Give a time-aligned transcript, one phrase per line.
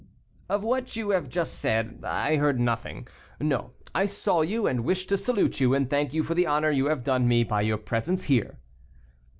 [0.49, 3.07] "Of what you have just said, I heard nothing.
[3.39, 6.71] No, I saw you, and wished to salute you, and thank you for the honor
[6.71, 8.57] you have done me by your presence here."